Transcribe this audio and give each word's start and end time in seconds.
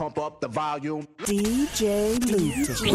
pump 0.00 0.18
up 0.18 0.40
the 0.40 0.48
volume. 0.48 1.06
DJ 1.26 2.16
Liutik. 2.20 2.90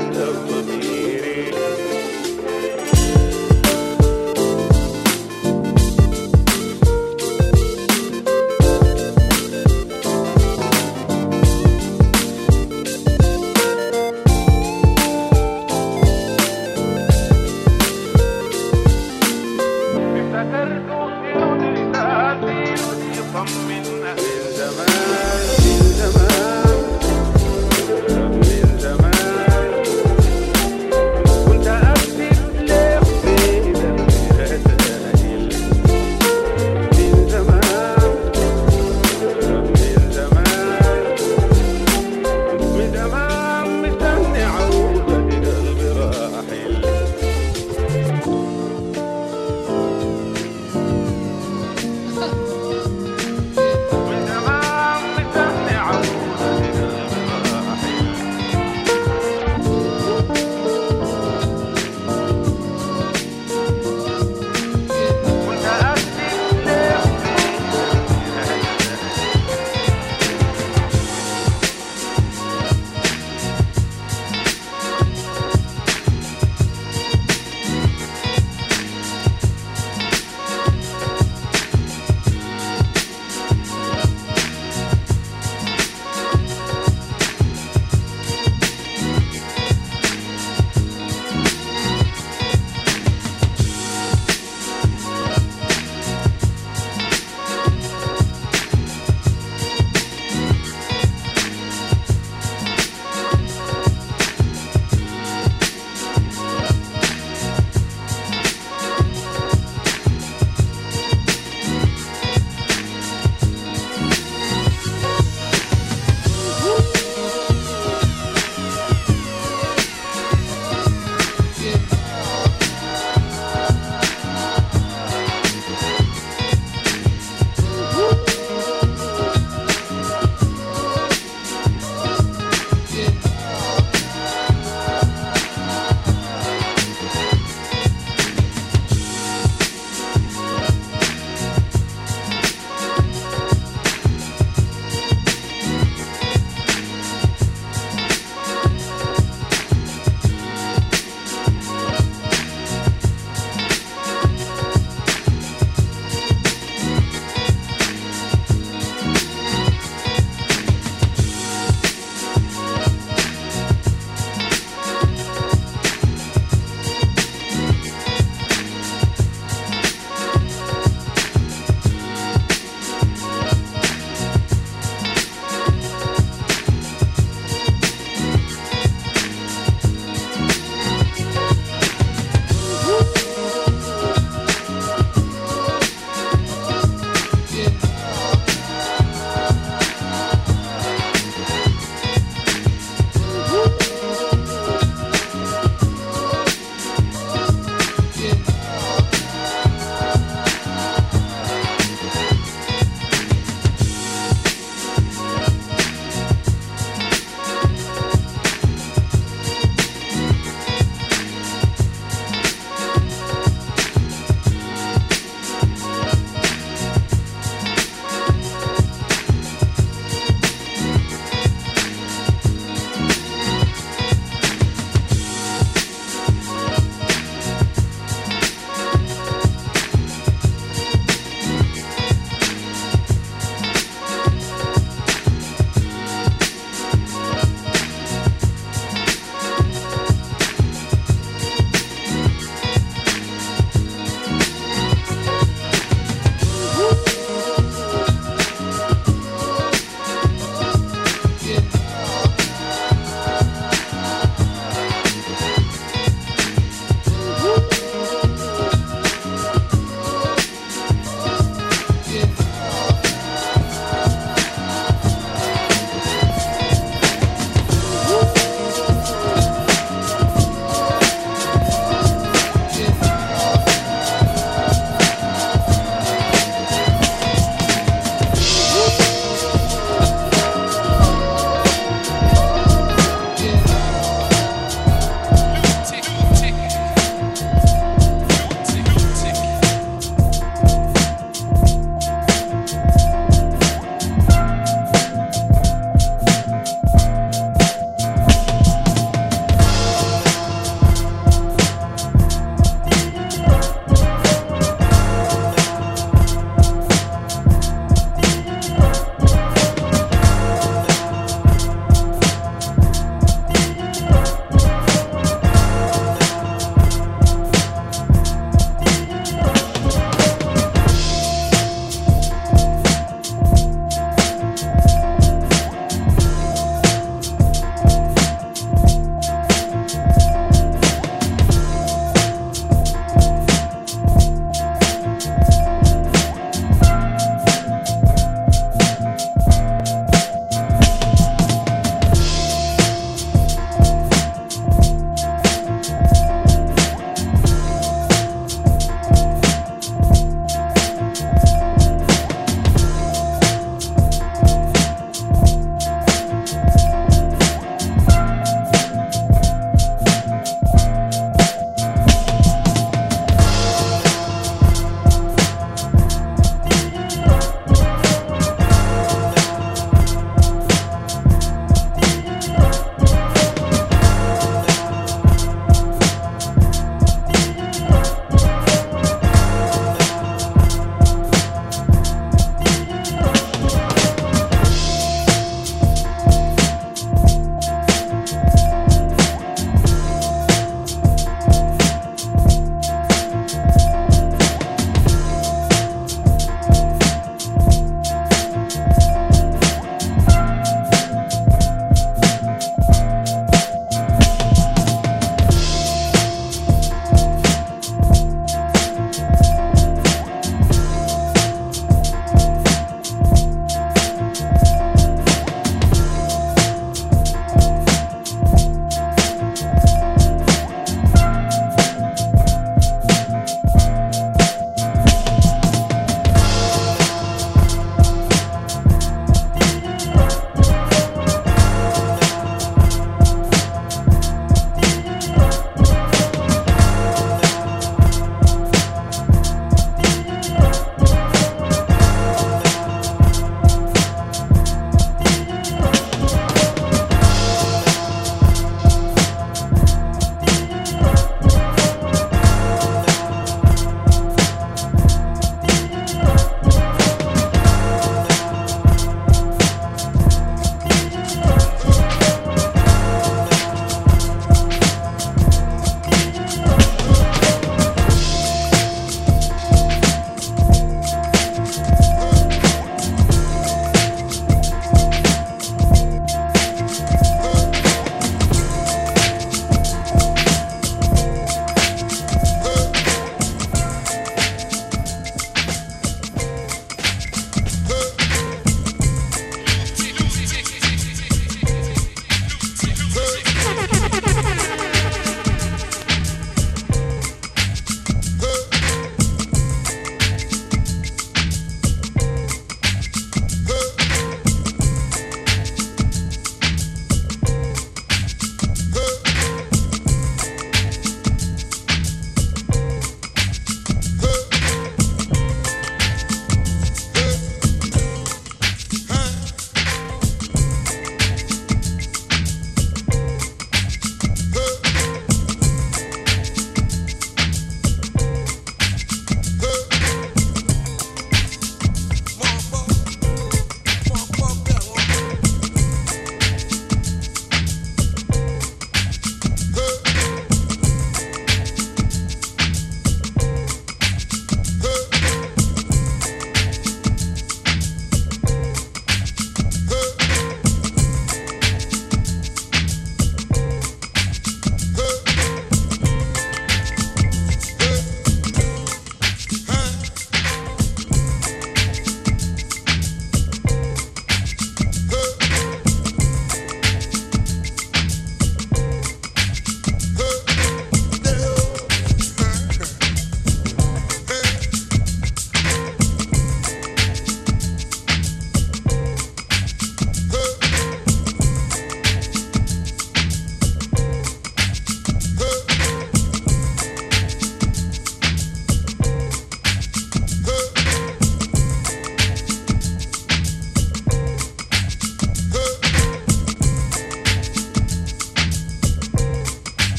wonderful. 0.00 0.59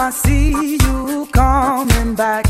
I 0.00 0.10
see 0.10 0.76
you 0.76 1.26
coming 1.32 2.14
back, 2.14 2.46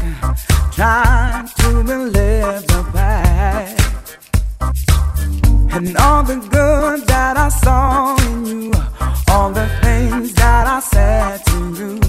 trying 0.73 1.49
to 1.49 1.69
relive 1.83 2.67
the 2.67 2.83
past. 2.93 4.19
And 5.73 5.97
all 5.97 6.23
the 6.23 6.37
good 6.37 7.07
that 7.07 7.39
I 7.39 7.49
saw 7.49 8.17
in 8.27 8.45
you, 8.47 8.73
all 9.29 9.51
the 9.51 9.67
things 9.81 10.35
that 10.35 10.67
I 10.67 10.81
said 10.81 11.45
to 11.47 11.59
you, 11.79 12.01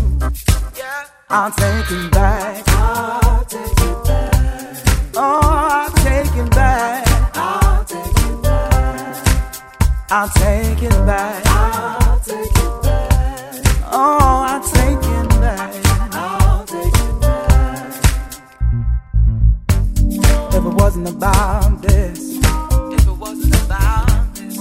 I'll 1.29 1.51
take 1.51 1.89
it 1.89 2.11
back. 2.11 2.63
I'll 2.67 3.45
take 3.45 3.61
it 3.61 4.03
back. 4.05 4.75
Oh, 5.15 5.39
I'll 5.43 5.91
take 6.03 6.35
it 6.35 6.51
back. 6.51 7.07
I'll 7.35 7.85
take 7.85 8.23
it 8.27 8.43
back. 8.43 9.15
I'll 10.11 10.29
take 10.29 10.83
it 10.83 11.05
back. 11.05 11.98
Wasn't 20.89 21.09
about 21.09 21.81
this, 21.83 22.39
if 22.39 23.05
it 23.05 23.17
wasn't 23.19 23.55
about 23.63 24.33
this, 24.33 24.57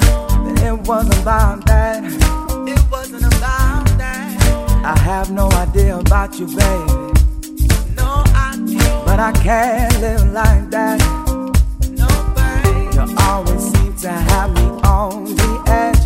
it 0.63 0.79
wasn't 0.87 1.19
about 1.23 1.65
that. 1.65 2.05
It 2.69 2.91
wasn't 2.91 3.25
about 3.25 3.87
that. 3.97 4.85
I 4.85 4.99
have 4.99 5.31
no 5.31 5.51
idea 5.53 5.97
about 5.99 6.39
you, 6.39 6.47
baby. 6.49 6.93
No 7.97 8.23
idea. 8.37 9.03
But 9.07 9.21
I 9.21 9.33
can't 9.43 10.01
live 10.03 10.31
like 10.35 10.69
that. 10.69 10.99
No, 11.97 12.09
baby. 12.37 12.95
You 12.95 13.17
always 13.21 13.73
seem 13.73 13.97
to 13.97 14.11
have 14.11 14.51
me 14.53 14.67
on 14.85 15.25
the 15.35 15.63
edge, 15.67 16.05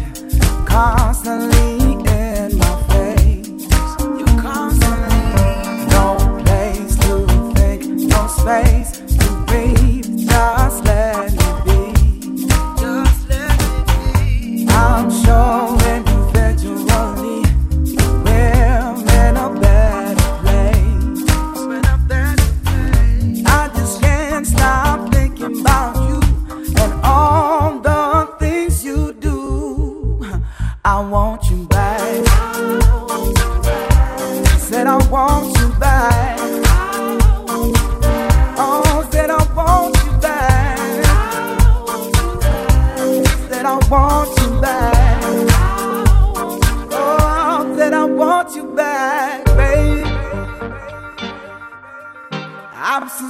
constantly 0.69 1.83
in 1.83 2.59
my 2.59 2.75
face. 2.93 3.65
You 4.21 4.27
constantly. 4.41 5.19
No 5.97 6.15
place 6.45 6.95
to 7.07 7.27
think, 7.57 7.83
no 8.09 8.29
space 8.29 8.82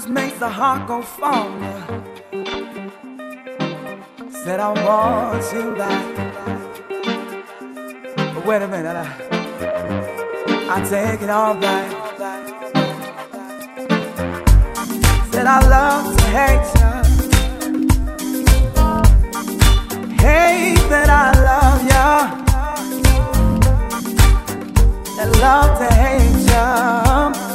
Absence 0.02 0.14
makes 0.14 0.38
the 0.38 0.48
heart 0.48 0.88
go 0.88 1.02
fonder. 1.02 2.02
Said 4.30 4.58
I 4.58 4.70
want 4.84 5.52
you 5.52 5.74
back. 5.76 6.16
But 8.34 8.44
wait 8.44 8.62
a 8.62 8.68
minute, 8.68 8.96
I, 8.96 9.06
I 10.70 10.82
take 10.88 11.22
it 11.22 11.30
all 11.30 11.54
back. 11.54 11.90
Said 15.32 15.46
I 15.46 15.60
love 15.68 16.16
to 16.16 16.24
hate 16.36 16.66
you. 16.78 16.90
Hate 20.16 20.88
that 20.90 21.08
I 21.10 21.32
love 21.48 21.82
you. 21.92 22.10
And 25.20 25.30
love 25.40 25.78
to 25.78 25.88
hate 25.94 26.46
you. 27.46 27.51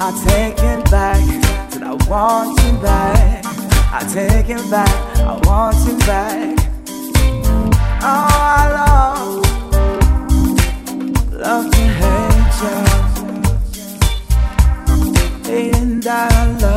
I 0.00 0.10
take 0.24 0.58
it 0.58 0.84
back. 0.90 1.20
I 1.82 1.94
want 2.08 2.60
you 2.62 2.72
back. 2.80 3.44
I 3.92 4.04
take 4.12 4.50
it 4.50 4.70
back. 4.70 4.88
I 5.18 5.40
want 5.44 5.76
you 5.86 5.98
back. 6.06 6.58
Oh, 8.04 8.26
I 8.30 8.68
love, 8.78 9.42
love 11.32 11.70
to 11.72 11.80
hate 12.00 12.54
you. 12.62 13.02
I 16.04 16.06
love 16.60 16.71